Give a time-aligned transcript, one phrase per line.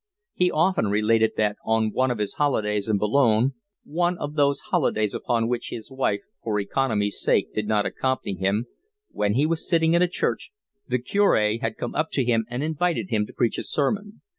[0.33, 3.53] He often related that on one of his holidays in Boulogne,
[3.83, 8.65] one of those holidays upon which his wife for economy's sake did not accompany him,
[9.11, 10.51] when he was sitting in a church,
[10.87, 14.21] the cure had come up to him and invited him to preach a sermon.